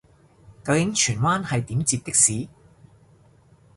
[0.63, 2.47] 究竟荃灣係點截的士